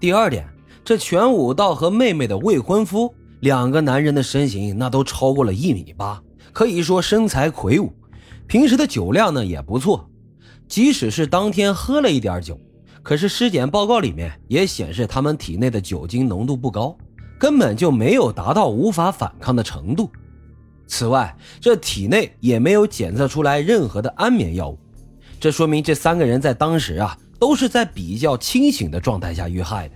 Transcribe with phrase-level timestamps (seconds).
[0.00, 0.48] 第二点，
[0.82, 6.22] 这全武道和妹妹的未婚夫两个男人的身形那都超过了一米八，
[6.54, 7.92] 可以说身材魁梧，
[8.46, 10.08] 平时的酒量呢也不错。
[10.66, 12.58] 即使是当天喝了一点酒，
[13.02, 16.96] 可是尸检报告里面也显示他们体内的酒精浓度不高，
[17.38, 20.10] 根本就没有达到无法反抗的程度。
[20.86, 24.78] 此外，这体内也没有检测出来任何的安眠药物，
[25.38, 27.14] 这说明这三个人在当时啊。
[27.40, 29.94] 都是在比较清醒的状态下遇害的。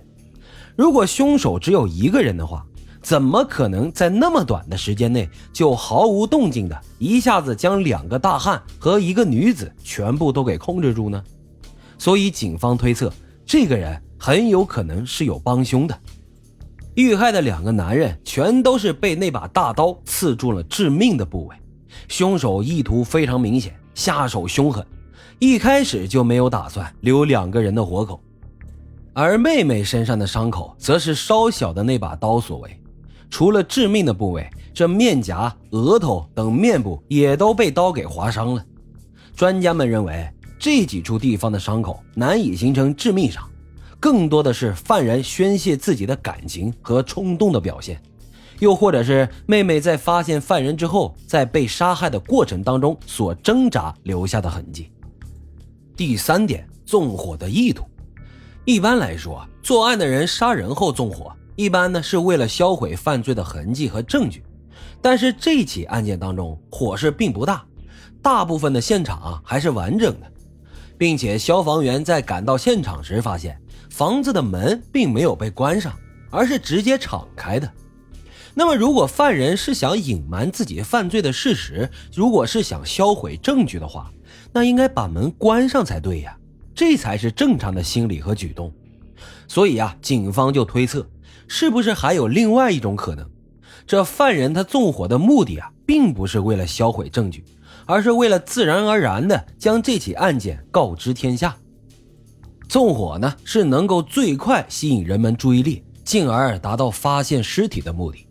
[0.75, 2.65] 如果凶手只有一个人的话，
[3.01, 11.23] 怎么可能在那么短的时间内就毫无动静的一下子将两个大汉和一个女子全部都给控制住呢？
[11.99, 13.13] 所以警方推测，
[13.45, 15.97] 这个人很有可能是有帮凶的。
[16.95, 21.55] 遇害的两个男人全都是被那把大刀刺中了致命的部位，
[22.07, 24.83] 凶手意图非常明显，下手凶狠。
[25.39, 28.21] 一开始就没有打算留两个人的活口，
[29.13, 32.79] 而妹妹身上的伤口则是稍小的那把刀所为。
[33.29, 38.65] 除了致命的部位，这面颊、额头等面部也都被刀给划伤了。
[39.35, 40.25] 专家们认为，
[40.57, 43.43] 这几处地方的伤口难以形成致命伤，
[43.99, 48.01] 更多的是犯人宣泄自己的感情和冲动的表现，
[48.59, 54.89] 又或者是妹妹在发现犯人之后，在被杀害的过程当中所挣扎留下的痕迹。
[55.95, 57.85] 第三点，纵火的意图。
[58.65, 64.43] 一般来说，作案的人杀人后纵火，一般呢是为了销毁犯罪的痕迹和证据。
[65.01, 67.63] 但是这起案件当中，火势并不大，
[68.21, 70.31] 大部分的现场啊还是完整的，
[70.97, 73.57] 并且消防员在赶到现场时发现，
[73.89, 75.93] 房子的门并没有被关上，
[76.29, 77.71] 而是直接敞开的。
[78.53, 84.11] 那么，如果犯人是想隐瞒自己犯罪的事实，如果是想销毁证据的话，
[84.55, 86.37] 那应该把门关上才对呀，
[86.73, 88.71] 这才是正常的心理和举动。
[89.49, 91.05] 所以啊，警方就推测，
[91.45, 93.29] 是不是还有另外一种可能？
[93.85, 97.43] 这犯人他纵火的目的啊，并不是为了销毁证据，
[97.85, 101.53] 而是为了自然而然的将这起案件告知天下。
[102.69, 108.25] 纵火呢，是能够最快吸引人们注意力，进而达到发现尸体的目的。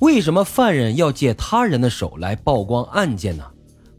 [0.00, 3.44] 为什么犯人要借他人的手来曝光案件呢？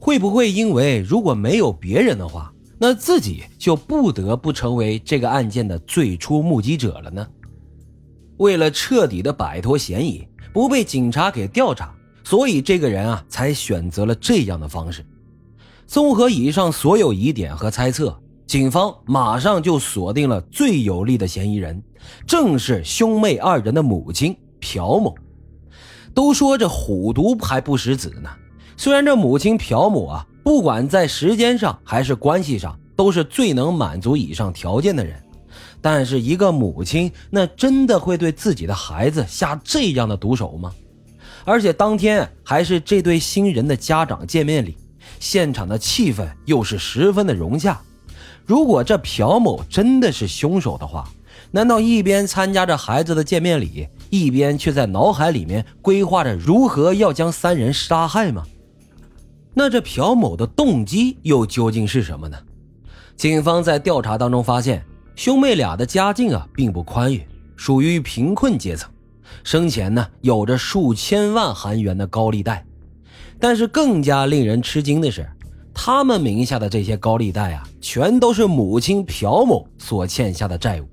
[0.03, 7.25] 会不会因为如果没有别人的话，那自己就不得不成为这个案件的最初目击者了呢？
[8.35, 15.05] 为了彻底的摆脱嫌疑，不被警察给调查，所以这个人啊才选择了这样的方式。
[15.87, 18.13] 综合以上所有疑点和猜测，
[18.45, 21.81] 警方马上就锁定了最有力的嫌疑人，
[22.27, 25.15] 正是兄妹二人的母亲朴某。
[26.13, 28.29] 都说这虎毒还不食子呢。
[28.75, 35.15] 虽然这母亲朴某啊，不管在时间上还是关系上，都是最能满足以上条件的人，
[35.81, 40.71] 但是一个母亲，那真的会对自己的孩子下这样的毒手吗？
[41.45, 44.77] 而且当天还是这对新人的家长见面礼，
[45.19, 47.81] 现场的气氛又是十分的融洽。
[48.45, 51.07] 如果这朴某真的是凶手的话，
[51.51, 58.43] 难道一边参加着孩子的见面礼，一边却在脑海里面规划着如何要将三人杀害吗？
[59.53, 62.37] 那这朴某的动机又究竟是什么呢？
[63.15, 64.83] 警方在调查当中发现，
[65.15, 67.23] 兄妹俩的家境啊并不宽裕，
[67.55, 68.89] 属于贫困阶层，
[69.43, 72.65] 生前呢有着数千万韩元的高利贷。
[73.39, 75.29] 但是更加令人吃惊的是，
[75.73, 80.87] 他们名下的这些高利贷啊，全都是母亲朴某所欠下的债务。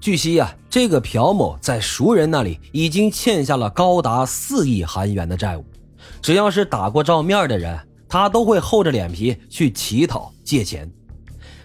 [0.00, 5.64] 据悉啊，这个朴某在熟人那里已经欠下了高达四亿韩元的债务。
[6.20, 7.78] 只要是打过照面的人，
[8.08, 10.90] 他都会厚着脸皮去乞讨借钱。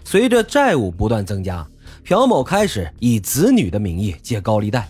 [0.04, 1.66] 随着债务不断增加，
[2.04, 4.88] 朴某开始以子女的名义借高利贷。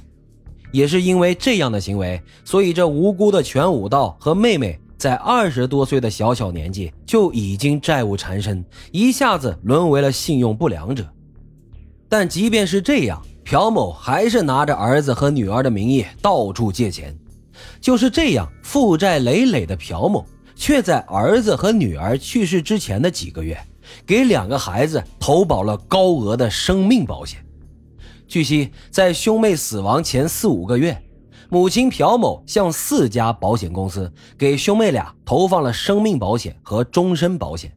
[0.71, 11.07] 也是因为这样的行为，所以这无辜的全武道和妹妹在二十多岁的小小年纪就已经债务缠身，一下子沦为了信用不良者。
[12.09, 17.15] 但即便是这样，朴某还是拿着儿子和女儿的名义到处借钱。
[17.81, 23.59] 就是这样，负债累累的朴某，却在儿子和女儿去世之前的几个月，
[24.07, 27.45] 给两个孩子投保了高额的生命保险。
[28.27, 30.97] 据悉，在兄妹死亡前四五个月，
[31.51, 37.71] 母亲朴某向四家保险公司给兄妹俩投放了生命保险和终身保险，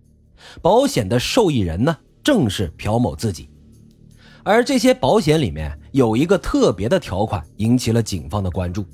[0.61, 3.49] 保险的受益人呢，正是朴某自己。
[4.43, 8.85] 而这些保险里面有一个特别的条款，引起了警方的关注。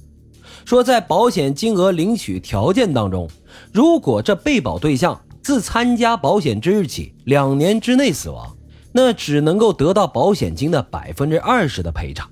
[0.65, 3.29] 说，在保险金额领取条件当中，
[3.73, 8.55] 如果这被保对象自参加保险之日起两年之内死亡，
[8.91, 12.29] 那只能够得到保险金的百分之二十的赔偿。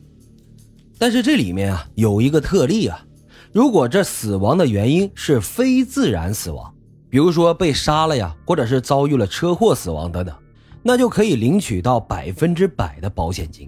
[0.98, 3.06] 但是这里面啊有一个特例啊，
[3.52, 6.74] 如果这死亡的原因是非自然死亡，
[7.10, 10.36] 比如说被杀了呀，或者是遭遇了车祸死亡等等，
[10.84, 13.68] 那就可以领取到百分之百的保险金。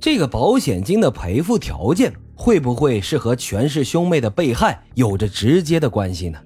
[0.00, 6.38] 这个保险金的赔付条件会不会是和权氏兄妹的被害有着直接的关系呢？